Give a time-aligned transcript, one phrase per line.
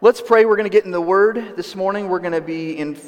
[0.00, 0.44] Let's pray.
[0.44, 2.08] We're going to get in the Word this morning.
[2.08, 2.98] We're going to be in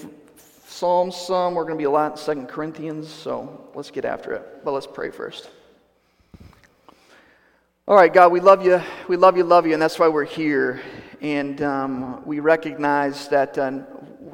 [0.67, 1.57] Psalms some.
[1.57, 3.09] We're going to be a lot in Second Corinthians.
[3.09, 4.65] So let's get after it.
[4.65, 5.51] But let's pray first.
[7.89, 8.81] All right, God, we love you.
[9.09, 10.81] We love you, love you, and that's why we're here.
[11.21, 13.83] And um, we recognize that uh,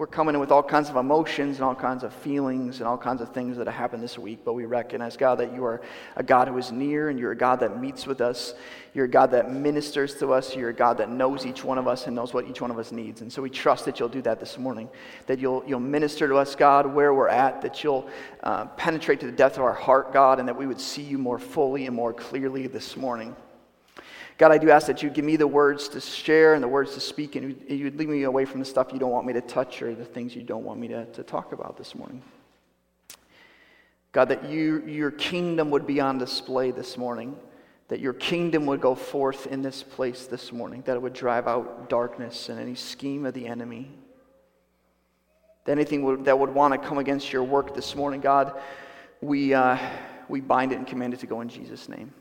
[0.02, 2.98] we're coming in with all kinds of emotions and all kinds of feelings and all
[2.98, 4.40] kinds of things that have happened this week.
[4.44, 5.80] But we recognize, God, that you are
[6.16, 8.54] a God who is near and you're a God that meets with us.
[8.94, 10.56] You're a God that ministers to us.
[10.56, 12.80] You're a God that knows each one of us and knows what each one of
[12.80, 13.20] us needs.
[13.20, 14.88] And so we trust that you'll do that this morning,
[15.28, 18.10] that you'll, you'll minister to us, God, where we're at, that you'll
[18.42, 21.16] uh, penetrate to the depth of our heart, God, and that we would see you
[21.16, 23.36] more fully and more clearly this morning.
[24.42, 26.94] God, I do ask that you give me the words to share and the words
[26.94, 29.40] to speak, and you'd lead me away from the stuff you don't want me to
[29.40, 32.20] touch or the things you don't want me to, to talk about this morning.
[34.10, 37.36] God, that you, your kingdom would be on display this morning,
[37.86, 41.46] that your kingdom would go forth in this place this morning, that it would drive
[41.46, 43.92] out darkness and any scheme of the enemy.
[45.66, 48.60] That anything would, that would want to come against your work this morning, God,
[49.20, 49.78] we, uh,
[50.28, 52.12] we bind it and command it to go in Jesus' name.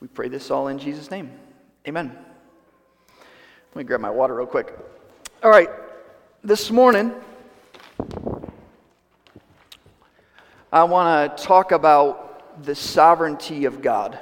[0.00, 1.30] We pray this all in Jesus' name.
[1.86, 2.16] Amen.
[3.68, 4.76] Let me grab my water real quick.
[5.42, 5.68] All right,
[6.42, 7.12] this morning,
[10.72, 14.18] I want to talk about the sovereignty of God.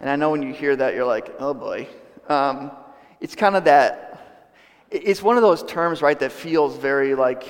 [0.00, 1.88] And I know when you hear that, you're like, oh boy.
[2.28, 2.72] Um,
[3.20, 4.48] it's kind of that,
[4.90, 7.44] it's one of those terms, right, that feels very like,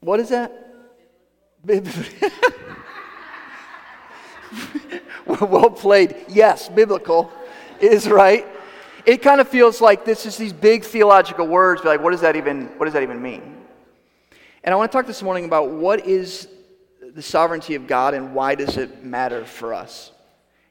[0.00, 0.52] what is that?
[5.26, 6.16] well played.
[6.28, 7.32] Yes, biblical
[7.80, 8.46] is right.
[9.06, 12.22] It kind of feels like this is these big theological words, but like, what does
[12.22, 13.58] that even, what does that even mean?
[14.62, 16.48] And I want to talk this morning about what is
[17.14, 20.10] the sovereignty of God and why does it matter for us.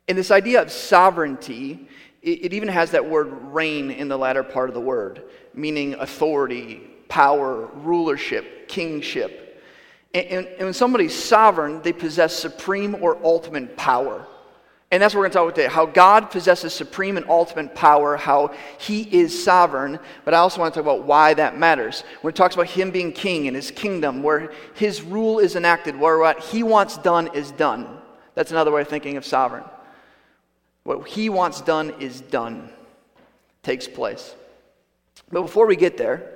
[0.08, 1.88] And this idea of sovereignty,
[2.22, 5.94] it, it even has that word reign in the latter part of the word, meaning
[5.94, 9.43] authority, power, rulership, kingship.
[10.14, 14.28] And, and, and when somebody's sovereign, they possess supreme or ultimate power.
[14.94, 17.74] And that's what we're going to talk about today how God possesses supreme and ultimate
[17.74, 19.98] power, how he is sovereign.
[20.24, 22.04] But I also want to talk about why that matters.
[22.22, 26.00] When it talks about him being king and his kingdom, where his rule is enacted,
[26.00, 27.88] where what he wants done is done.
[28.36, 29.64] That's another way of thinking of sovereign.
[30.84, 32.70] What he wants done is done,
[33.64, 34.36] takes place.
[35.32, 36.30] But before we get there,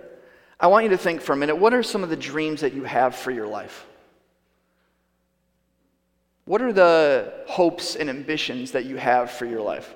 [0.59, 2.73] I want you to think for a minute what are some of the dreams that
[2.73, 3.85] you have for your life?
[6.45, 9.93] What are the hopes and ambitions that you have for your life?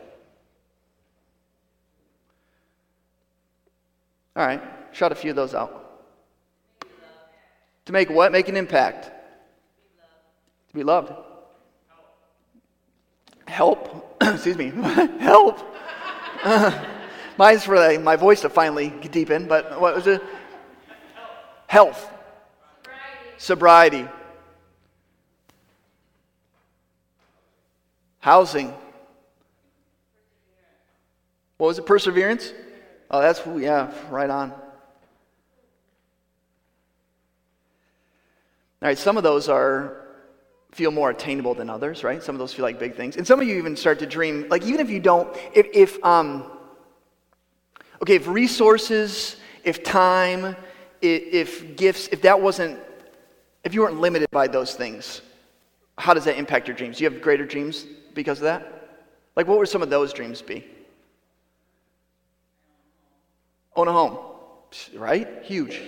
[4.35, 4.61] All right,
[4.91, 5.81] shout a few of those out.
[7.85, 8.31] To make what?
[8.31, 9.05] Make an impact.
[9.05, 11.13] To be loved.
[13.47, 14.17] Help.
[14.21, 14.69] Excuse me.
[15.19, 15.59] Help.
[17.37, 20.21] Mine's for my voice to finally deepen, but what was it?
[21.71, 22.11] Health.
[23.37, 24.05] Sobriety.
[28.19, 28.73] Housing.
[31.55, 31.85] What was it?
[31.85, 32.51] Perseverance?
[33.09, 34.51] Oh, that's, yeah, right on.
[34.51, 34.59] All
[38.81, 39.95] right, some of those are
[40.73, 42.21] feel more attainable than others, right?
[42.21, 43.15] Some of those feel like big things.
[43.15, 46.03] And some of you even start to dream, like even if you don't, if, if
[46.03, 46.51] um,
[48.01, 50.57] okay, if resources, if time,
[51.01, 52.79] if, if gifts, if that wasn't,
[53.63, 55.21] if you weren't limited by those things,
[55.97, 56.97] how does that impact your dreams?
[56.97, 58.89] Do you have greater dreams because of that?
[59.35, 60.65] Like, what would some of those dreams be?
[63.75, 64.17] Own a home,
[64.95, 65.27] right?
[65.43, 65.81] Huge.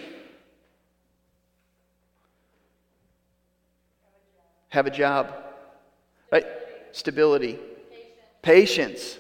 [4.69, 5.33] Have a job,
[6.31, 6.45] right?
[6.91, 7.59] Stability,
[8.41, 9.17] patience.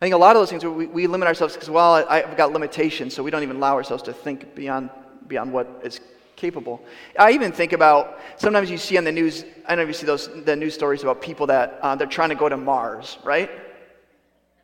[0.00, 2.36] I think a lot of those things we, we limit ourselves because, well, I, I've
[2.36, 4.88] got limitations, so we don't even allow ourselves to think beyond,
[5.28, 6.00] beyond what is
[6.36, 6.82] capable.
[7.18, 9.44] I even think about sometimes you see on the news.
[9.66, 12.06] I don't know if you see those the news stories about people that uh, they're
[12.06, 13.50] trying to go to Mars, right?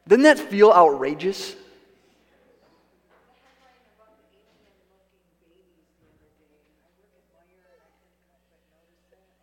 [0.09, 1.55] Doesn't that feel outrageous?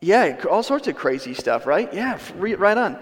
[0.02, 1.94] Yeah, all sorts of crazy stuff, right?
[1.94, 3.00] Yeah, right on.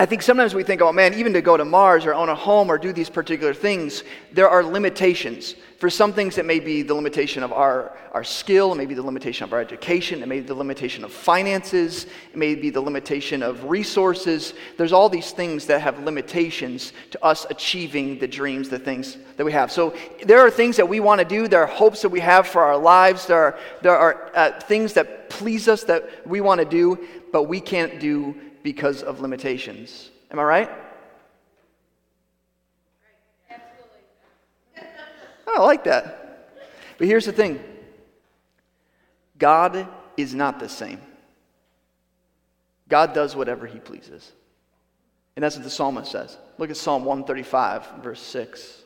[0.00, 2.34] I think sometimes we think, oh man, even to go to Mars or own a
[2.34, 4.02] home or do these particular things,
[4.32, 5.56] there are limitations.
[5.76, 8.94] For some things, it may be the limitation of our, our skill, it may be
[8.94, 12.70] the limitation of our education, it may be the limitation of finances, it may be
[12.70, 14.54] the limitation of resources.
[14.78, 19.44] There's all these things that have limitations to us achieving the dreams, the things that
[19.44, 19.70] we have.
[19.70, 19.94] So
[20.24, 22.62] there are things that we want to do, there are hopes that we have for
[22.62, 26.64] our lives, there are, there are uh, things that please us that we want to
[26.64, 30.10] do, but we can't do because of limitations.
[30.30, 30.70] Am I right?
[35.48, 36.16] I like that.
[36.98, 37.60] But here's the thing
[39.38, 41.00] God is not the same.
[42.88, 44.32] God does whatever he pleases.
[45.36, 46.36] And that's what the psalmist says.
[46.58, 48.79] Look at Psalm 135, verse 6.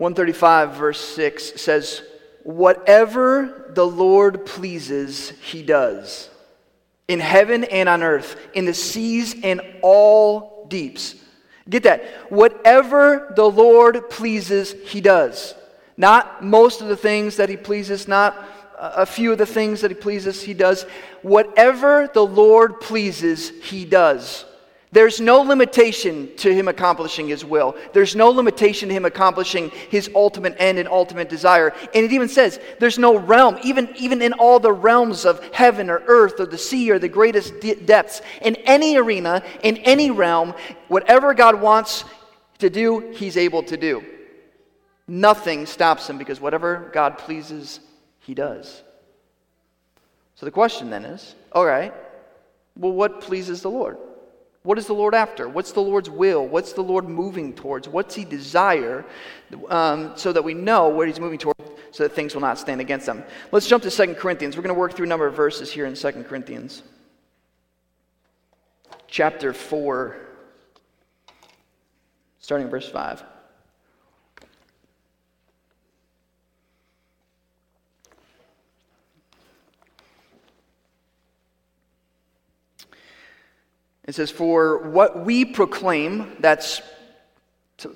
[0.00, 2.02] 135, verse 6 says,
[2.42, 6.30] Whatever the Lord pleases, he does.
[7.06, 11.16] In heaven and on earth, in the seas and all deeps.
[11.68, 12.02] Get that.
[12.30, 15.54] Whatever the Lord pleases, he does.
[15.98, 18.42] Not most of the things that he pleases, not
[18.78, 20.84] a few of the things that he pleases, he does.
[21.20, 24.46] Whatever the Lord pleases, he does.
[24.92, 27.76] There's no limitation to him accomplishing his will.
[27.92, 31.72] There's no limitation to him accomplishing his ultimate end and ultimate desire.
[31.94, 35.90] And it even says there's no realm, even, even in all the realms of heaven
[35.90, 40.10] or earth or the sea or the greatest de- depths, in any arena, in any
[40.10, 40.54] realm,
[40.88, 42.04] whatever God wants
[42.58, 44.04] to do, he's able to do.
[45.06, 47.78] Nothing stops him because whatever God pleases,
[48.18, 48.82] he does.
[50.34, 51.94] So the question then is all right,
[52.76, 53.96] well, what pleases the Lord?
[54.62, 55.48] What is the Lord after?
[55.48, 56.46] What's the Lord's will?
[56.46, 57.88] What's the Lord moving towards?
[57.88, 59.06] What's He desire
[59.68, 61.60] um, so that we know where He's moving towards
[61.92, 63.24] so that things will not stand against them?
[63.52, 64.56] Let's jump to 2 Corinthians.
[64.56, 66.82] We're going to work through a number of verses here in 2 Corinthians.
[69.08, 70.16] Chapter 4,
[72.38, 73.24] starting verse 5.
[84.10, 86.82] It says, For what we proclaim, that's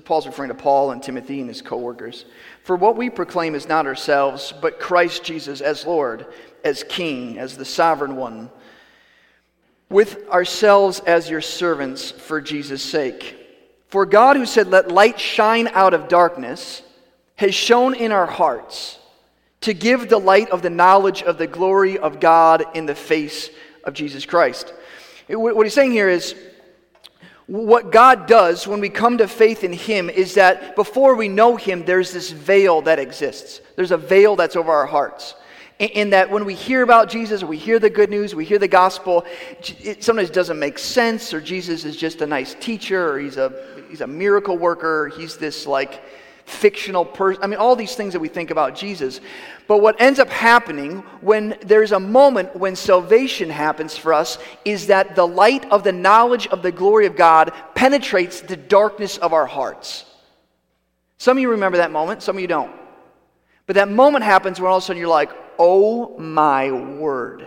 [0.05, 2.25] Paul's referring to Paul and Timothy and his co workers.
[2.63, 6.27] For what we proclaim is not ourselves, but Christ Jesus as Lord,
[6.63, 8.49] as King, as the sovereign one,
[9.91, 13.37] with ourselves as your servants for Jesus' sake.
[13.89, 16.85] For God, who said, Let light shine out of darkness,
[17.35, 19.01] has shone in our hearts
[19.63, 23.51] to give the light of the knowledge of the glory of God in the face
[23.83, 24.73] of Jesus Christ.
[25.29, 26.35] What he's saying here is
[27.47, 31.57] what God does when we come to faith in Him is that before we know
[31.57, 33.61] Him, there's this veil that exists.
[33.77, 35.35] There's a veil that's over our hearts.
[35.79, 38.69] In that when we hear about Jesus, we hear the good news, we hear the
[38.69, 39.27] gospel,
[39.61, 43.53] it sometimes doesn't make sense, or Jesus is just a nice teacher, or he's a,
[43.91, 46.01] he's a miracle worker, he's this like
[46.47, 47.43] fictional person.
[47.43, 49.21] I mean, all these things that we think about Jesus.
[49.67, 54.89] But what ends up happening when there's a moment when salvation happens for us is
[54.89, 59.33] that the light of the knowledge of the glory of God penetrates the darkness of
[59.33, 60.05] our hearts.
[61.17, 62.73] Some of you remember that moment, some of you don't.
[63.67, 67.47] But that moment happens when all of a sudden you're like, oh my word.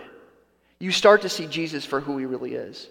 [0.80, 2.88] You start to see Jesus for who he really is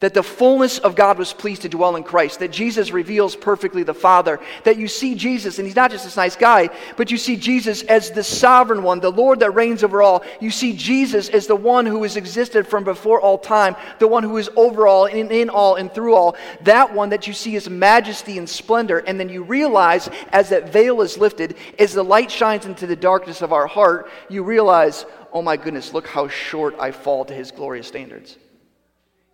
[0.00, 3.82] that the fullness of God was pleased to dwell in Christ, that Jesus reveals perfectly
[3.82, 7.16] the Father, that you see Jesus, and He's not just this nice guy, but you
[7.16, 10.22] see Jesus as the sovereign one, the Lord that reigns over all.
[10.40, 14.22] You see Jesus as the one who has existed from before all time, the one
[14.22, 16.36] who is over all, in, in all, and through all.
[16.60, 20.72] That one that you see as majesty and splendor, and then you realize as that
[20.72, 25.06] veil is lifted, as the light shines into the darkness of our heart, you realize,
[25.32, 28.36] oh my goodness, look how short I fall to His glorious standards.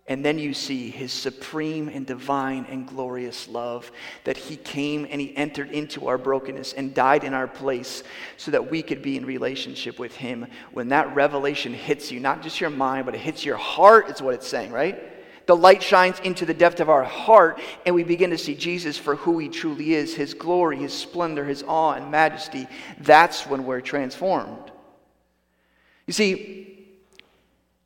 [0.07, 3.91] And then you see his supreme and divine and glorious love
[4.23, 8.03] that he came and he entered into our brokenness and died in our place
[8.37, 10.45] so that we could be in relationship with him.
[10.73, 14.21] When that revelation hits you, not just your mind, but it hits your heart, is
[14.21, 15.11] what it's saying, right?
[15.47, 18.97] The light shines into the depth of our heart, and we begin to see Jesus
[18.97, 22.67] for who he truly is his glory, his splendor, his awe, and majesty.
[22.99, 24.71] That's when we're transformed.
[26.05, 26.87] You see,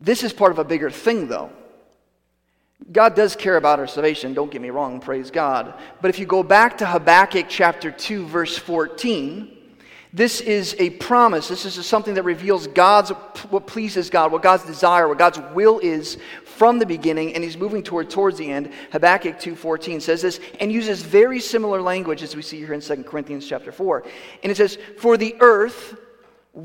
[0.02, 1.52] this is part of a bigger thing, though.
[2.92, 5.74] God does care about our salvation, don't get me wrong, praise God.
[6.02, 9.58] But if you go back to Habakkuk chapter 2, verse 14,
[10.12, 11.50] this is a promise.
[11.50, 13.12] This is something that reveals God's
[13.52, 17.58] what pleases God, what God's desire, what God's will is from the beginning, and He's
[17.58, 18.72] moving toward towards the end.
[18.92, 23.04] Habakkuk 2:14 says this and uses very similar language as we see here in 2
[23.04, 24.04] Corinthians chapter 4.
[24.42, 25.96] And it says, For the earth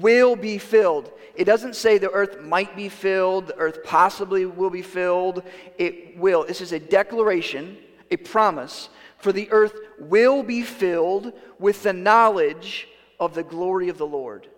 [0.00, 1.10] will be filled.
[1.34, 5.42] It doesn't say the earth might be filled, the earth possibly will be filled.
[5.78, 6.44] It will.
[6.44, 7.76] This is a declaration,
[8.10, 13.98] a promise, for the earth will be filled with the knowledge of the glory of
[13.98, 14.48] the Lord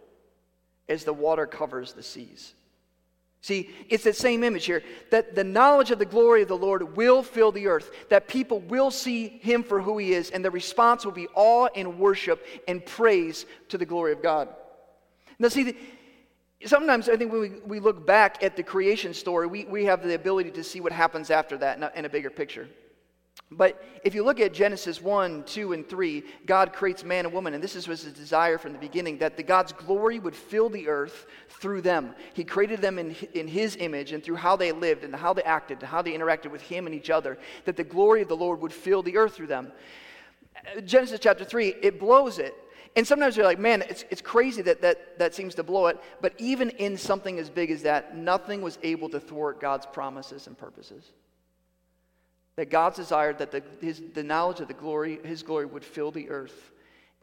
[0.89, 2.55] as the water covers the seas.
[3.43, 6.97] See, it's that same image here that the knowledge of the glory of the Lord
[6.97, 10.51] will fill the earth, that people will see him for who he is, and the
[10.51, 14.49] response will be awe and worship and praise to the glory of God.
[15.39, 15.77] Now, see,
[16.65, 20.03] sometimes I think when we, we look back at the creation story, we, we have
[20.03, 22.69] the ability to see what happens after that in a, in a bigger picture.
[23.51, 27.55] But if you look at Genesis 1, 2, and 3, God creates man and woman,
[27.55, 30.89] and this was his desire from the beginning that the God's glory would fill the
[30.89, 32.15] earth through them.
[32.35, 35.45] He created them in, in his image and through how they lived and how they
[35.45, 38.37] acted and how they interacted with him and each other, that the glory of the
[38.37, 39.71] Lord would fill the earth through them.
[40.85, 42.55] Genesis chapter 3, it blows it.
[42.97, 46.01] And sometimes you're like, man, it's, it's crazy that, that that seems to blow it.
[46.23, 50.47] But even in something as big as that, nothing was able to thwart God's promises
[50.47, 51.13] and purposes.
[52.57, 56.11] That God's desired that the, his, the knowledge of the glory, his glory would fill
[56.11, 56.73] the earth.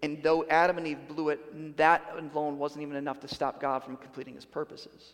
[0.04, 3.84] And though Adam and Eve blew it, that alone wasn't even enough to stop God
[3.84, 5.14] from completing his purposes.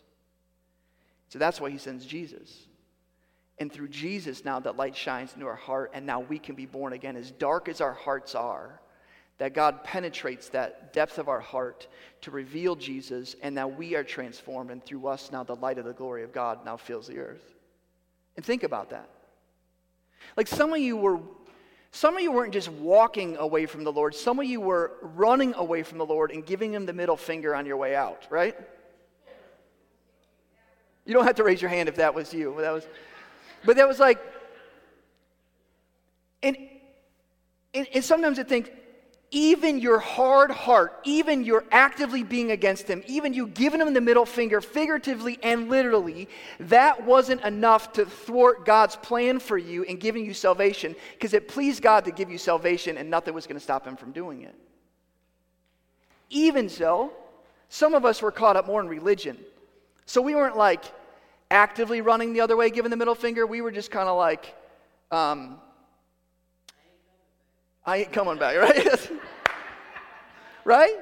[1.30, 2.66] So that's why he sends Jesus.
[3.58, 6.66] And through Jesus, now that light shines into our heart, and now we can be
[6.66, 7.16] born again.
[7.16, 8.79] As dark as our hearts are,
[9.40, 11.88] that God penetrates that depth of our heart
[12.20, 15.86] to reveal Jesus, and now we are transformed, and through us, now the light of
[15.86, 17.54] the glory of God now fills the earth.
[18.36, 19.08] And think about that.
[20.36, 21.20] Like some of you were
[21.90, 25.54] some of you weren't just walking away from the Lord, some of you were running
[25.54, 28.54] away from the Lord and giving him the middle finger on your way out, right?
[31.06, 32.54] You don't have to raise your hand if that was you.
[32.58, 32.86] That was
[33.64, 34.18] but that was like
[36.42, 36.58] and
[37.72, 38.70] and, and sometimes I think
[39.32, 44.00] even your hard heart, even your actively being against him, even you giving him the
[44.00, 49.98] middle finger, figuratively and literally, that wasn't enough to thwart God's plan for you in
[49.98, 53.56] giving you salvation because it pleased God to give you salvation and nothing was going
[53.56, 54.54] to stop him from doing it.
[56.28, 57.12] Even so,
[57.68, 59.38] some of us were caught up more in religion.
[60.06, 60.82] So we weren't like
[61.52, 63.46] actively running the other way, giving the middle finger.
[63.46, 64.54] We were just kind of like,
[65.12, 65.58] um,
[67.86, 69.10] I ain't coming back, right?
[70.64, 70.96] right?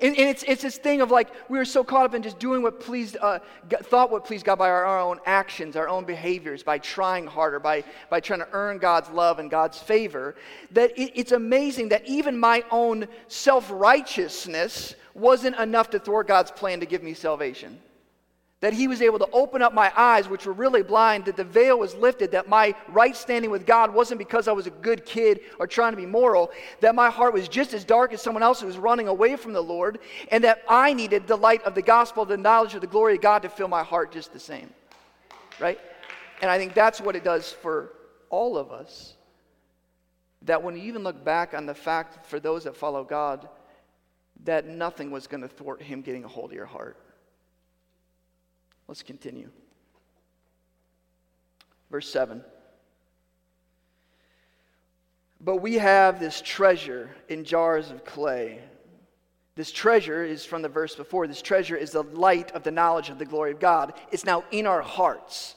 [0.00, 2.38] And, and, it's, it's this thing of like, we were so caught up in just
[2.38, 6.04] doing what pleased, uh, thought what pleased God by our, our, own actions, our own
[6.04, 10.36] behaviors, by trying harder, by, by trying to earn God's love and God's favor,
[10.70, 16.52] that it, it's amazing that even my own self righteousness wasn't enough to thwart God's
[16.52, 17.80] plan to give me salvation.
[18.60, 21.44] That he was able to open up my eyes, which were really blind, that the
[21.44, 25.06] veil was lifted, that my right standing with God wasn't because I was a good
[25.06, 26.50] kid or trying to be moral,
[26.80, 29.52] that my heart was just as dark as someone else who was running away from
[29.52, 30.00] the Lord,
[30.32, 33.20] and that I needed the light of the gospel, the knowledge of the glory of
[33.20, 34.70] God to fill my heart just the same.
[35.60, 35.78] Right?
[36.42, 37.92] And I think that's what it does for
[38.28, 39.14] all of us.
[40.42, 43.48] That when you even look back on the fact for those that follow God,
[44.44, 46.96] that nothing was going to thwart him getting a hold of your heart.
[48.88, 49.50] Let's continue.
[51.90, 52.42] Verse 7.
[55.40, 58.60] But we have this treasure in jars of clay.
[59.54, 61.26] This treasure is from the verse before.
[61.26, 63.92] This treasure is the light of the knowledge of the glory of God.
[64.10, 65.54] It's now in our hearts.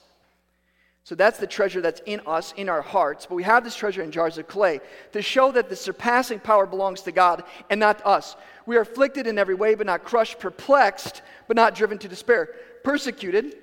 [1.03, 3.25] So that's the treasure that's in us, in our hearts.
[3.25, 4.81] But we have this treasure in jars of clay
[5.13, 8.35] to show that the surpassing power belongs to God and not to us.
[8.65, 12.49] We are afflicted in every way, but not crushed, perplexed, but not driven to despair
[12.83, 13.57] persecuted,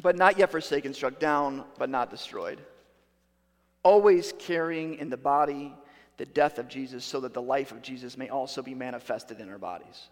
[0.00, 2.60] but not yet forsaken, struck down, but not destroyed.
[3.82, 5.74] Always carrying in the body
[6.16, 9.48] the death of Jesus, so that the life of Jesus may also be manifested in
[9.48, 10.08] our bodies.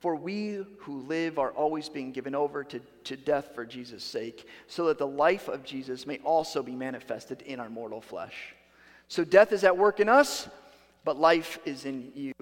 [0.00, 4.48] For we who live are always being given over to, to death for Jesus' sake,
[4.66, 8.54] so that the life of Jesus may also be manifested in our mortal flesh.
[9.08, 10.48] So death is at work in us,
[11.04, 12.32] but life is in you.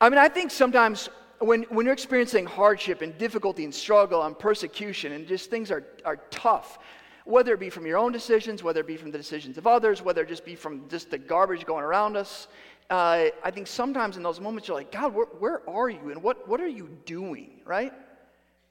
[0.00, 4.38] I mean, I think sometimes when, when you're experiencing hardship and difficulty and struggle and
[4.38, 6.78] persecution and just things are, are tough,
[7.24, 10.02] whether it be from your own decisions, whether it be from the decisions of others,
[10.02, 12.48] whether it just be from just the garbage going around us,
[12.90, 16.22] uh, I think sometimes in those moments you're like, God, where, where are you and
[16.22, 17.92] what, what are you doing, right?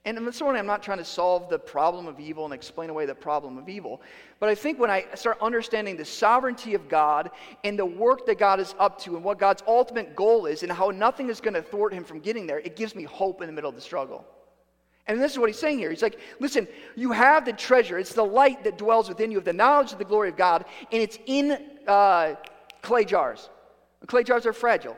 [0.06, 3.06] And this morning, I'm not trying to solve the problem of evil and explain away
[3.06, 4.00] the problem of evil.
[4.38, 7.32] But I think when I start understanding the sovereignty of God
[7.64, 10.70] and the work that God is up to and what God's ultimate goal is and
[10.70, 13.48] how nothing is going to thwart him from getting there, it gives me hope in
[13.48, 14.24] the middle of the struggle.
[15.08, 15.90] And this is what he's saying here.
[15.90, 17.98] He's like, listen, you have the treasure.
[17.98, 20.66] It's the light that dwells within you of the knowledge of the glory of God,
[20.92, 21.58] and it's in
[21.88, 22.36] uh,
[22.80, 23.50] clay jars.
[24.06, 24.96] Clay jars are fragile.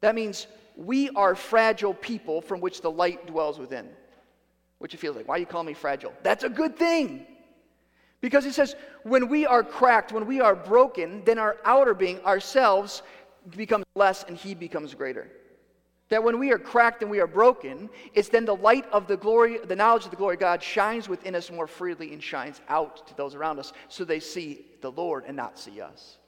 [0.00, 3.88] That means we are fragile people from which the light dwells within.
[4.78, 6.12] Which it feels like, why you call me fragile?
[6.22, 7.26] That's a good thing.
[8.20, 12.20] Because he says, when we are cracked, when we are broken, then our outer being,
[12.20, 13.02] ourselves,
[13.56, 15.28] becomes less and he becomes greater.
[16.10, 19.16] That when we are cracked and we are broken, it's then the light of the
[19.16, 22.60] glory, the knowledge of the glory of God shines within us more freely and shines
[22.68, 26.18] out to those around us so they see the Lord and not see us.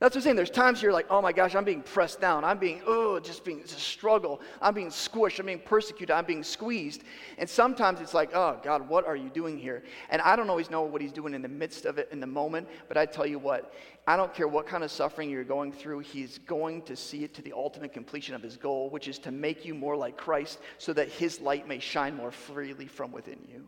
[0.00, 0.36] That's what I'm saying.
[0.36, 2.42] There's times you're like, oh my gosh, I'm being pressed down.
[2.42, 4.40] I'm being, oh, just being, it's a struggle.
[4.62, 5.38] I'm being squished.
[5.38, 6.10] I'm being persecuted.
[6.10, 7.04] I'm being squeezed.
[7.36, 9.82] And sometimes it's like, oh God, what are you doing here?
[10.08, 12.26] And I don't always know what He's doing in the midst of it in the
[12.26, 13.74] moment, but I tell you what,
[14.06, 17.34] I don't care what kind of suffering you're going through, He's going to see it
[17.34, 20.60] to the ultimate completion of His goal, which is to make you more like Christ
[20.78, 23.66] so that His light may shine more freely from within you.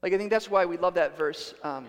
[0.00, 1.54] Like, I think that's why we love that verse.
[1.64, 1.86] Um,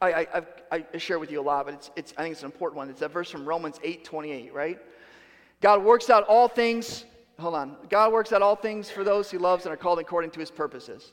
[0.00, 0.26] I,
[0.70, 2.76] I, I, share with you a lot, but it's, it's, I think it's an important
[2.76, 2.90] one.
[2.90, 4.78] It's that verse from Romans 8 28, right?
[5.60, 7.04] God works out all things,
[7.38, 7.76] hold on.
[7.88, 10.50] God works out all things for those he loves and are called according to his
[10.50, 11.12] purposes.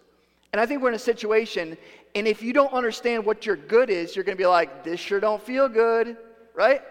[0.52, 1.78] And I think we're in a situation,
[2.16, 5.00] and if you don't understand what your good is, you're going to be like, this
[5.00, 6.18] sure don't feel good,
[6.54, 6.82] right?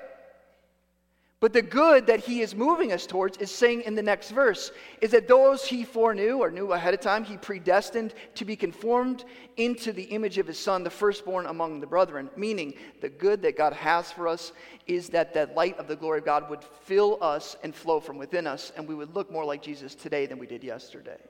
[1.40, 4.72] But the good that he is moving us towards is saying in the next verse
[5.00, 9.24] is that those he foreknew or knew ahead of time, he predestined to be conformed
[9.56, 12.28] into the image of his son, the firstborn among the brethren.
[12.36, 14.52] Meaning, the good that God has for us
[14.86, 18.18] is that the light of the glory of God would fill us and flow from
[18.18, 21.20] within us, and we would look more like Jesus today than we did yesterday.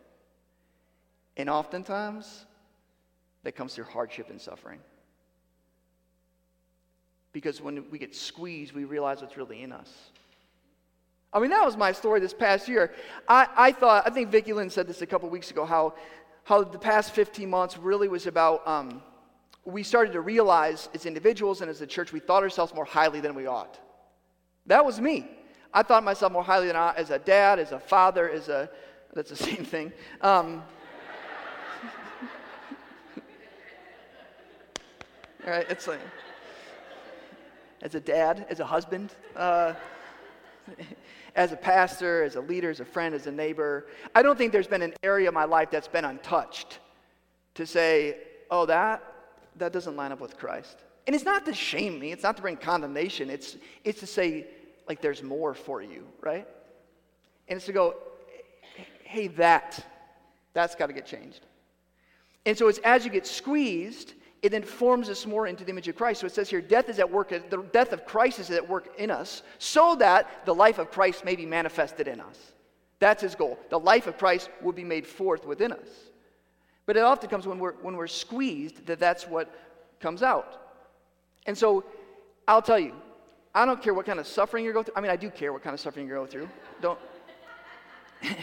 [1.36, 2.46] And oftentimes,
[3.44, 4.80] that comes through hardship and suffering.
[7.32, 9.90] Because when we get squeezed, we realize what's really in us.
[11.32, 12.92] I mean, that was my story this past year.
[13.28, 15.94] I, I thought, I think Vicki Lynn said this a couple weeks ago, how,
[16.42, 19.00] how the past 15 months really was about, um,
[19.64, 23.20] we started to realize as individuals and as a church, we thought ourselves more highly
[23.20, 23.78] than we ought.
[24.66, 25.30] That was me.
[25.72, 28.68] I thought myself more highly than I as a dad, as a father, as a,
[29.14, 29.92] that's the same thing.
[30.20, 30.64] Um,
[35.46, 36.00] all right, it's like,
[37.82, 39.74] as a dad, as a husband, uh,
[41.34, 43.86] as a pastor, as a leader, as a friend, as a neighbor.
[44.14, 46.78] I don't think there's been an area of my life that's been untouched
[47.54, 48.18] to say,
[48.50, 49.02] oh, that,
[49.56, 50.76] that doesn't line up with Christ.
[51.06, 54.46] And it's not to shame me, it's not to bring condemnation, it's, it's to say,
[54.88, 56.46] like, there's more for you, right?
[57.48, 57.94] And it's to go,
[59.04, 59.84] hey, that,
[60.52, 61.40] that's got to get changed.
[62.46, 65.88] And so it's as you get squeezed, it then forms us more into the image
[65.88, 66.20] of Christ.
[66.20, 68.88] So it says here, death is at work, the death of Christ is at work
[68.98, 72.38] in us, so that the life of Christ may be manifested in us.
[73.00, 73.58] That's his goal.
[73.68, 75.88] The life of Christ will be made forth within us.
[76.86, 79.52] But it often comes when we're, when we're squeezed that that's what
[80.00, 80.60] comes out.
[81.46, 81.84] And so
[82.48, 82.94] I'll tell you,
[83.54, 84.94] I don't care what kind of suffering you're going through.
[84.96, 86.48] I mean, I do care what kind of suffering you're going through.
[86.80, 86.98] Don't.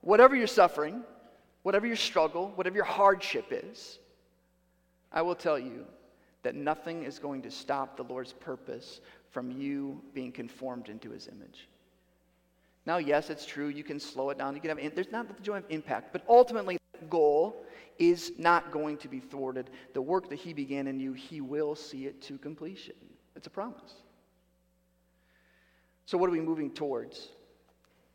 [0.00, 1.02] Whatever you're suffering,
[1.68, 3.98] whatever your struggle, whatever your hardship is,
[5.12, 5.84] I will tell you
[6.42, 11.28] that nothing is going to stop the Lord's purpose from you being conformed into his
[11.28, 11.68] image.
[12.86, 13.68] Now, yes, it's true.
[13.68, 14.54] You can slow it down.
[14.54, 17.66] You can have there's not the joy of impact, but ultimately, the goal
[17.98, 19.68] is not going to be thwarted.
[19.92, 22.94] The work that he began in you, he will see it to completion.
[23.36, 23.92] It's a promise.
[26.06, 27.28] So, what are we moving towards?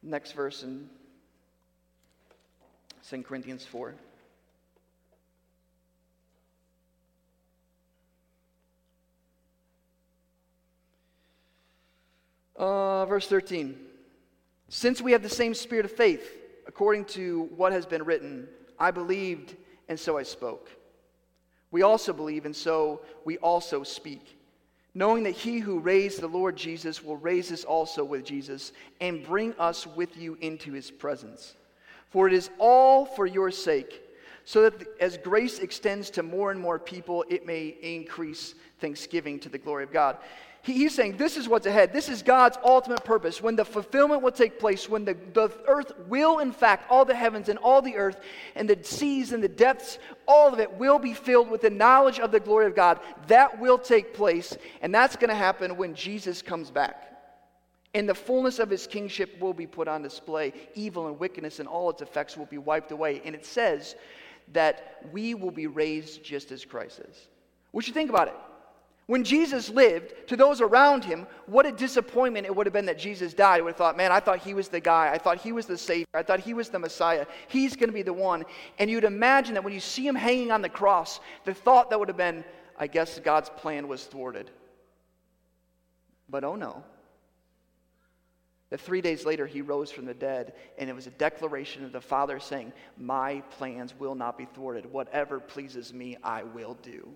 [0.01, 0.89] Next verse in
[3.09, 3.95] 2 Corinthians 4.
[12.55, 13.77] Uh, verse 13.
[14.69, 16.31] Since we have the same spirit of faith,
[16.65, 18.47] according to what has been written,
[18.79, 19.55] I believed
[19.89, 20.69] and so I spoke.
[21.71, 24.39] We also believe and so we also speak,
[24.93, 29.25] knowing that he who raised the Lord Jesus will raise us also with Jesus and
[29.25, 31.55] bring us with you into his presence.
[32.13, 34.03] For it is all for your sake,
[34.45, 39.49] so that as grace extends to more and more people, it may increase thanksgiving to
[39.49, 40.17] the glory of God.
[40.61, 41.91] he's saying this is what's ahead.
[41.91, 43.41] This is God's ultimate purpose.
[43.41, 47.15] When the fulfillment will take place, when the, the earth will, in fact, all the
[47.15, 48.19] heavens and all the earth
[48.53, 49.97] and the seas and the depths,
[50.27, 52.99] all of it will be filled with the knowledge of the glory of God.
[53.25, 57.12] That will take place, and that's going to happen when Jesus comes back.
[57.93, 60.53] In the fullness of his kingship will be put on display.
[60.73, 63.21] Evil and wickedness and all its effects will be wiped away.
[63.23, 63.95] And it says
[64.51, 67.27] that we will be raised just as Christ is.
[67.71, 68.35] What you think about it?
[69.05, 72.97] When Jesus lived, to those around him, what a disappointment it would have been that
[72.97, 73.57] Jesus died.
[73.57, 75.11] They would have thought, man, I thought he was the guy.
[75.11, 76.05] I thought he was the Savior.
[76.13, 77.25] I thought he was the Messiah.
[77.49, 78.45] He's going to be the one.
[78.79, 81.99] And you'd imagine that when you see him hanging on the cross, the thought that
[81.99, 82.45] would have been,
[82.79, 84.49] I guess God's plan was thwarted
[86.29, 86.83] But oh no.
[88.73, 91.91] That three days later he rose from the dead, and it was a declaration of
[91.91, 94.91] the Father saying, My plans will not be thwarted.
[94.91, 97.07] Whatever pleases me, I will do.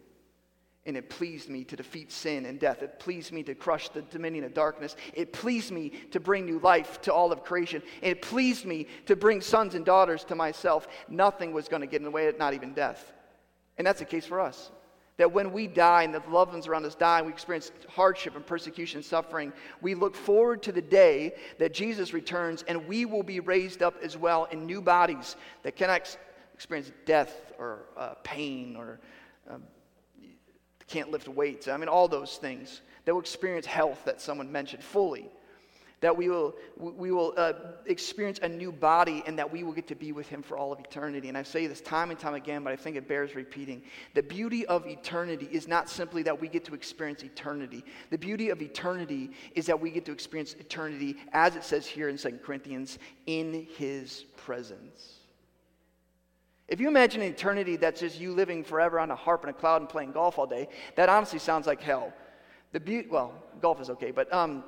[0.86, 2.84] And it pleased me to defeat sin and death.
[2.84, 4.96] It pleased me to crush the dominion of darkness.
[5.16, 7.82] It pleased me to bring new life to all of creation.
[8.04, 10.88] It pleased me to bring sons and daughters to myself.
[11.10, 13.14] Nothing was going to get in the way, not even death.
[13.80, 14.70] And that's the case for us.
[15.18, 18.36] That when we die and the loved ones around us die and we experience hardship
[18.36, 19.52] and persecution and suffering,
[19.82, 23.96] we look forward to the day that Jesus returns and we will be raised up
[24.04, 26.18] as well in new bodies that cannot
[26.54, 29.00] experience death or uh, pain or
[29.50, 29.64] um,
[30.88, 31.68] can't lift weights.
[31.68, 32.82] I mean, all those things.
[33.06, 35.30] That will experience health that someone mentioned fully
[36.00, 37.54] that we will, we will uh,
[37.88, 40.72] experience a new body and that we will get to be with him for all
[40.72, 41.28] of eternity.
[41.28, 43.82] And I say this time and time again, but I think it bears repeating.
[44.14, 47.84] The beauty of eternity is not simply that we get to experience eternity.
[48.12, 52.10] The beauty of eternity is that we get to experience eternity, as it says here
[52.10, 55.14] in 2 Corinthians, in his presence.
[56.68, 59.54] If you imagine an eternity that's just you living forever on a harp and a
[59.54, 62.14] cloud and playing golf all day, that honestly sounds like hell.
[62.74, 64.64] The beauty, well, golf is okay, but um,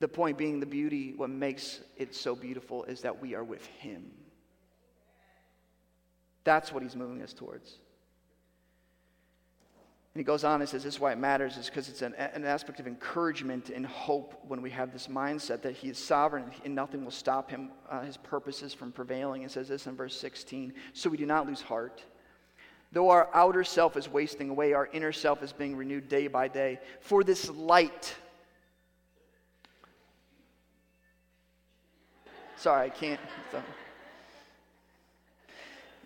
[0.00, 3.66] the point being, the beauty, what makes it so beautiful is that we are with
[3.66, 4.10] Him.
[6.44, 7.78] That's what He's moving us towards.
[10.18, 12.12] And he goes on and says, This is why it matters, is because it's an,
[12.14, 16.50] an, aspect of encouragement and hope when we have this mindset that he is sovereign
[16.64, 19.42] and nothing will stop him, uh, his purposes from prevailing.
[19.42, 22.02] It says this in verse 16 So we do not lose heart.
[22.90, 26.48] Though our outer self is wasting away, our inner self is being renewed day by
[26.48, 26.80] day.
[27.00, 28.16] For this light,
[32.58, 33.20] Sorry, I can't.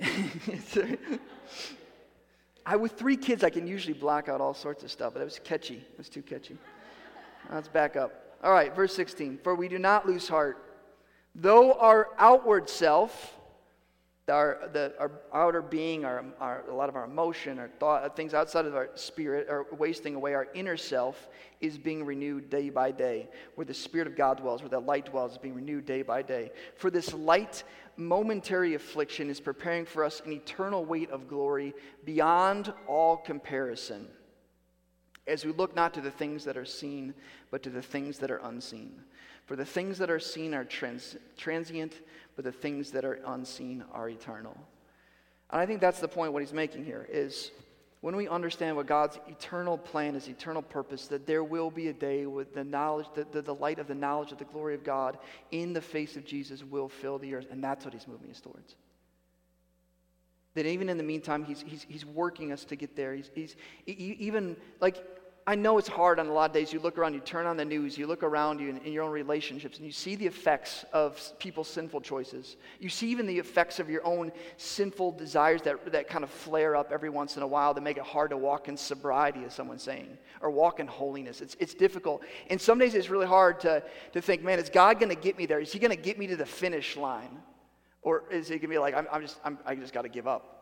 [2.67, 5.25] I with three kids, I can usually block out all sorts of stuff, but it
[5.25, 5.77] was catchy.
[5.77, 6.59] It was too catchy.
[7.51, 8.37] Let's back up.
[8.45, 9.39] All right, verse 16.
[9.43, 10.59] For we do not lose heart,
[11.35, 13.35] though our outward self
[14.29, 18.09] our, the, our outer being, our, our, a lot of our emotion, our thought, uh,
[18.09, 20.35] things outside of our spirit are wasting away.
[20.35, 21.29] Our inner self
[21.61, 23.29] is being renewed day by day.
[23.57, 26.23] Where the Spirit of God dwells, where the light dwells, is being renewed day by
[26.23, 26.53] day.
[26.77, 27.65] For this light,
[27.97, 34.07] momentary affliction is preparing for us an eternal weight of glory beyond all comparison.
[35.27, 37.15] As we look not to the things that are seen,
[37.51, 39.01] but to the things that are unseen.
[39.47, 42.01] For the things that are seen are trans- transient
[42.37, 44.57] but the things that are unseen are eternal.
[45.51, 47.51] And I think that's the point what he's making here is
[48.01, 51.93] when we understand what God's eternal plan is, eternal purpose, that there will be a
[51.93, 54.83] day with the knowledge, the, the, the light of the knowledge of the glory of
[54.83, 55.19] God
[55.53, 57.47] in the face of Jesus will fill the earth.
[57.51, 58.75] And that's what he's moving us towards.
[60.55, 63.15] That even in the meantime, he's, he's, he's working us to get there.
[63.15, 64.97] He's, he's even like
[65.45, 66.73] I know it's hard on a lot of days.
[66.73, 69.03] You look around, you turn on the news, you look around you in, in, your
[69.03, 72.57] own relationships, and you see the effects of people's sinful choices.
[72.79, 76.77] You see even the effects of your own sinful desires that, that kind of flare
[76.77, 79.53] up every once in a while that make it hard to walk in sobriety, as
[79.53, 81.41] someone's saying, or walk in holiness.
[81.41, 82.23] It's, it's difficult.
[82.49, 85.37] And some days it's really hard to, to think, man, is God going to get
[85.37, 85.59] me there?
[85.59, 87.43] Is He going to get me to the finish line?
[88.03, 90.09] Or is He going to be like, I'm, I'm just, I'm, I just got to
[90.09, 90.62] give up?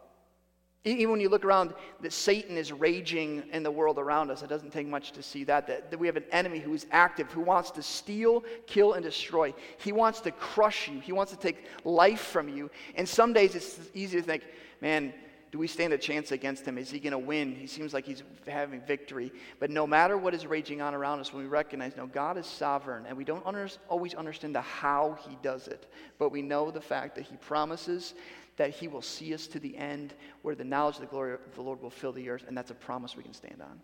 [0.85, 4.43] Even when you look around, that Satan is raging in the world around us.
[4.43, 5.91] It doesn't take much to see that, that.
[5.91, 9.53] That we have an enemy who is active, who wants to steal, kill, and destroy.
[9.77, 11.01] He wants to crush you.
[11.01, 12.71] He wants to take life from you.
[12.95, 14.43] And some days it's easy to think,
[14.81, 15.13] man,
[15.51, 16.79] do we stand a chance against him?
[16.79, 17.57] Is he going to win?
[17.57, 19.33] He seems like he's having victory.
[19.59, 22.47] But no matter what is raging on around us, when we recognize, no, God is
[22.47, 26.71] sovereign, and we don't under, always understand the how he does it, but we know
[26.71, 28.15] the fact that he promises
[28.57, 31.55] that he will see us to the end where the knowledge of the glory of
[31.55, 33.81] the Lord will fill the earth, and that's a promise we can stand on.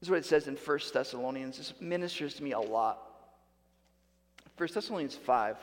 [0.00, 1.58] This is what it says in 1 Thessalonians.
[1.58, 2.98] This ministers to me a lot.
[4.56, 5.56] 1 Thessalonians 5,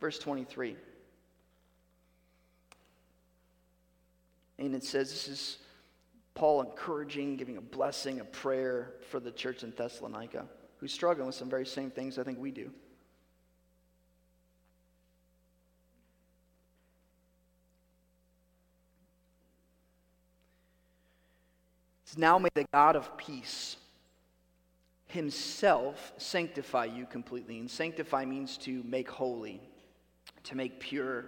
[0.00, 0.76] verse 23.
[4.60, 5.58] And it says this is
[6.34, 10.46] Paul encouraging, giving a blessing, a prayer for the church in Thessalonica,
[10.76, 12.70] who's struggling with some very same things I think we do.
[22.04, 23.76] It's Now may the God of peace
[25.06, 27.58] himself sanctify you completely.
[27.58, 29.60] And sanctify means to make holy,
[30.44, 31.26] to make pure.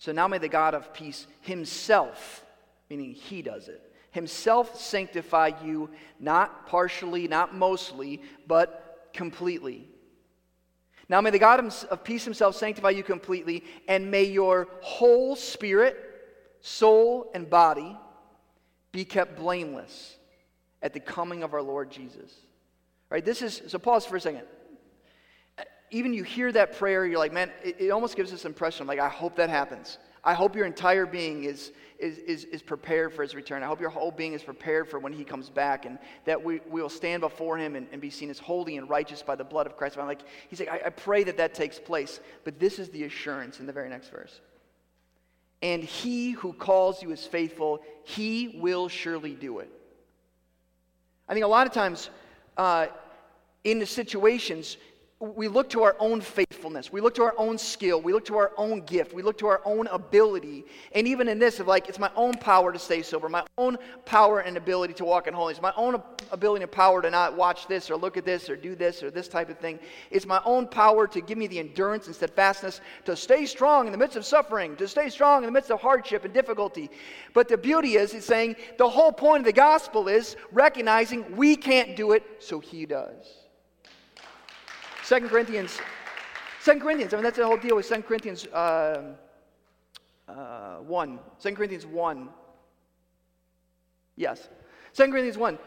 [0.00, 2.42] So now may the God of peace himself,
[2.88, 9.86] meaning he does it, himself sanctify you, not partially, not mostly, but completely.
[11.10, 11.60] Now may the God
[11.90, 15.98] of peace himself sanctify you completely, and may your whole spirit,
[16.62, 17.94] soul, and body
[18.92, 20.16] be kept blameless
[20.80, 22.34] at the coming of our Lord Jesus.
[23.10, 23.24] Right?
[23.24, 24.46] This is, so pause for a second.
[25.90, 28.98] Even you hear that prayer, you're like, man, it, it almost gives this impression like,
[28.98, 29.98] I hope that happens.
[30.22, 33.62] I hope your entire being is, is, is, is, prepared for his return.
[33.62, 36.60] I hope your whole being is prepared for when he comes back and that we,
[36.68, 39.44] we will stand before him and, and be seen as holy and righteous by the
[39.44, 39.96] blood of Christ.
[39.96, 42.20] I'm like, he's like, I, I pray that that takes place.
[42.44, 44.40] But this is the assurance in the very next verse.
[45.62, 49.70] And he who calls you is faithful, he will surely do it.
[51.28, 52.10] I think a lot of times
[52.56, 52.88] uh,
[53.64, 54.76] in the situations,
[55.20, 56.90] we look to our own faithfulness.
[56.90, 58.00] We look to our own skill.
[58.00, 59.12] We look to our own gift.
[59.12, 60.64] We look to our own ability.
[60.94, 63.76] And even in this, of like, it's my own power to stay sober, my own
[64.06, 66.02] power and ability to walk in holiness, my own
[66.32, 69.10] ability and power to not watch this or look at this or do this or
[69.10, 69.78] this type of thing.
[70.10, 73.92] It's my own power to give me the endurance and steadfastness to stay strong in
[73.92, 76.88] the midst of suffering, to stay strong in the midst of hardship and difficulty.
[77.34, 81.56] But the beauty is, it's saying the whole point of the gospel is recognizing we
[81.56, 83.39] can't do it, so he does.
[85.10, 85.76] Second Corinthians,
[86.60, 89.14] Second Corinthians, I mean, that's the whole deal with Second Corinthians uh,
[90.28, 91.18] uh, 1.
[91.42, 92.28] 2 Corinthians 1.
[94.14, 94.48] Yes.
[94.92, 95.58] Second Corinthians 1,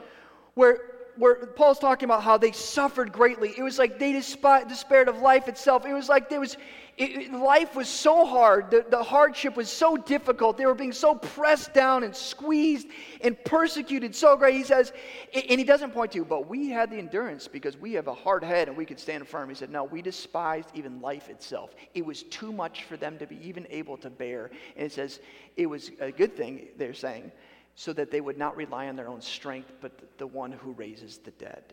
[0.54, 0.78] where
[1.18, 3.54] where Paul's talking about how they suffered greatly.
[3.58, 5.86] It was like they despaired of life itself.
[5.86, 6.56] It was like there was,
[6.98, 8.70] it, life was so hard.
[8.72, 10.58] The, the hardship was so difficult.
[10.58, 12.88] They were being so pressed down and squeezed
[13.22, 14.56] and persecuted so great.
[14.56, 14.94] He says,
[15.34, 18.44] and he doesn't point to, but we had the endurance because we have a hard
[18.44, 19.50] head and we could stand firm.
[19.50, 21.74] He said, no, we despised even life itself.
[21.94, 24.52] It was too much for them to be even able to bear.
[24.76, 25.20] And it says,
[25.58, 27.32] it was a good thing, they're saying
[27.76, 31.18] so that they would not rely on their own strength, but the one who raises
[31.18, 31.64] the dead.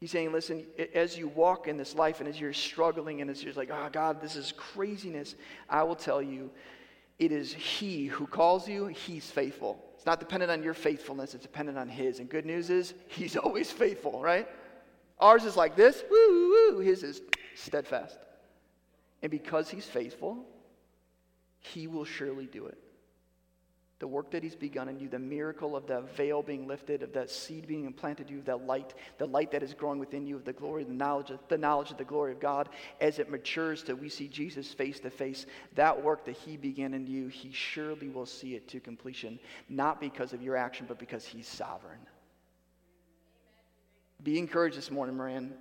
[0.00, 3.44] He's saying, listen, as you walk in this life and as you're struggling and as
[3.44, 5.34] you're like, oh, God, this is craziness,
[5.68, 6.50] I will tell you,
[7.18, 9.84] it is He who calls you, He's faithful.
[9.94, 12.18] It's not dependent on your faithfulness, it's dependent on His.
[12.18, 14.48] And good news is, He's always faithful, right?
[15.18, 16.78] Ours is like this, woo, woo.
[16.78, 17.20] His is
[17.54, 18.18] steadfast.
[19.20, 20.46] And because He's faithful,
[21.58, 22.78] He will surely do it
[24.00, 27.12] the work that he's begun in you, the miracle of the veil being lifted, of
[27.12, 30.26] that seed being implanted in you, of that light, the light that is growing within
[30.26, 32.70] you of the glory, the knowledge, of, the knowledge of the glory of God,
[33.02, 36.94] as it matures till we see Jesus face to face, that work that he began
[36.94, 40.98] in you, he surely will see it to completion, not because of your action, but
[40.98, 42.00] because he's sovereign.
[44.22, 45.52] Be encouraged this morning, Moran,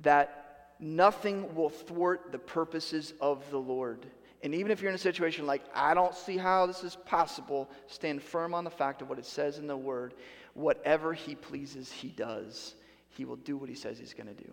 [0.00, 4.06] that nothing will thwart the purposes of the Lord.
[4.42, 7.68] And even if you're in a situation like, I don't see how this is possible,
[7.86, 10.14] stand firm on the fact of what it says in the Word.
[10.54, 12.74] Whatever He pleases, He does.
[13.10, 14.50] He will do what He says He's going to do.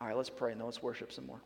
[0.00, 1.40] All right, let's pray and then let's worship some more.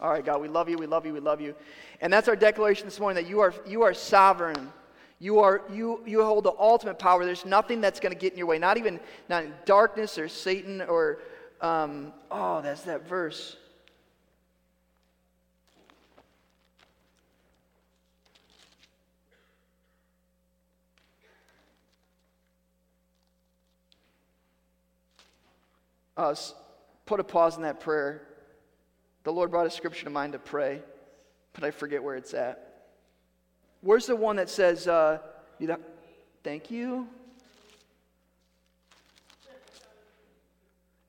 [0.00, 1.54] All right, God, we love you, we love you, we love you.
[2.00, 4.72] And that's our declaration this morning that you are, you are sovereign.
[5.20, 7.24] You, are, you, you hold the ultimate power.
[7.24, 10.28] There's nothing that's going to get in your way, not even not in darkness or
[10.28, 11.18] Satan or,
[11.60, 13.56] um, oh, that's that verse.
[26.18, 26.34] Uh,
[27.06, 28.22] put a pause in that prayer.
[29.22, 30.82] The Lord brought a scripture to mind to pray,
[31.54, 32.64] but I forget where it's at.
[33.80, 35.18] Where's the one that says, uh,
[36.42, 37.06] thank you?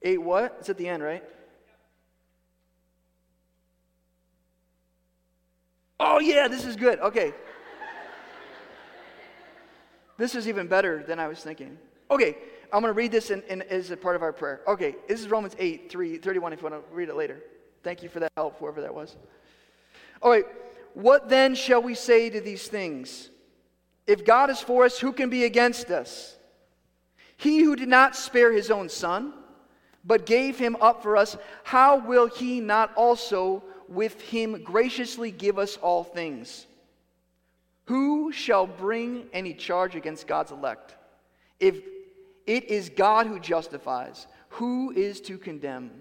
[0.04, 0.58] Eight what?
[0.60, 1.24] It's at the end, right?
[6.00, 7.00] Oh, yeah, this is good.
[7.00, 7.34] Okay.
[10.18, 11.78] this is even better than I was thinking.
[12.10, 12.38] Okay,
[12.72, 14.62] I'm going to read this in, in, as a part of our prayer.
[14.68, 17.40] Okay, this is Romans 8, 3, 31, if you want to read it later.
[17.84, 19.16] Thank you for that help, whoever that was.
[20.22, 20.46] All right,
[20.94, 23.30] what then shall we say to these things?
[24.06, 26.36] If God is for us, who can be against us?
[27.38, 29.34] He who did not spare his own son,
[30.04, 35.58] but gave him up for us, how will he not also with him graciously give
[35.58, 36.68] us all things?
[37.86, 40.96] Who shall bring any charge against God's elect?
[41.60, 41.82] If
[42.50, 44.26] it is God who justifies.
[44.54, 45.92] Who is to condemn?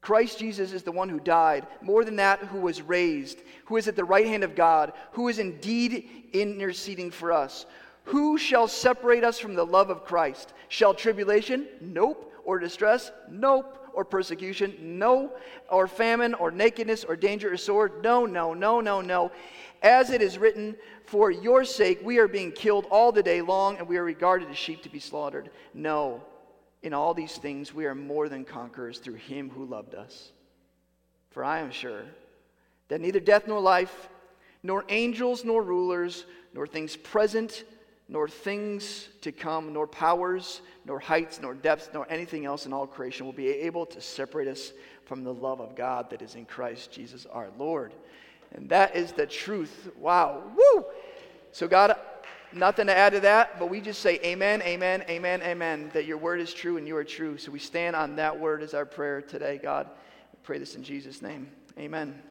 [0.00, 3.88] Christ Jesus is the one who died, more than that, who was raised, who is
[3.88, 7.66] at the right hand of God, who is indeed interceding for us.
[8.04, 10.52] Who shall separate us from the love of Christ?
[10.68, 11.66] Shall tribulation?
[11.80, 12.32] Nope.
[12.44, 13.10] Or distress?
[13.28, 13.81] Nope.
[13.94, 14.76] Or persecution?
[14.80, 15.32] No.
[15.70, 16.34] Or famine?
[16.34, 17.04] Or nakedness?
[17.04, 17.52] Or danger?
[17.52, 18.02] Or sword?
[18.02, 19.32] No, no, no, no, no.
[19.82, 20.76] As it is written,
[21.06, 24.48] For your sake we are being killed all the day long, and we are regarded
[24.50, 25.50] as sheep to be slaughtered.
[25.74, 26.22] No,
[26.82, 30.32] in all these things we are more than conquerors through him who loved us.
[31.30, 32.02] For I am sure
[32.88, 34.08] that neither death nor life,
[34.62, 37.64] nor angels, nor rulers, nor things present,
[38.08, 42.86] nor things to come, nor powers, nor heights, nor depths, nor anything else in all
[42.86, 44.72] creation will be able to separate us
[45.04, 47.94] from the love of God that is in Christ Jesus our Lord.
[48.54, 49.90] And that is the truth.
[49.98, 50.42] Wow.
[50.54, 50.84] Woo!
[51.52, 51.96] So, God,
[52.52, 56.18] nothing to add to that, but we just say amen, amen, amen, amen, that your
[56.18, 57.38] word is true and you are true.
[57.38, 59.86] So we stand on that word as our prayer today, God.
[60.32, 61.48] We pray this in Jesus' name.
[61.78, 62.22] Amen.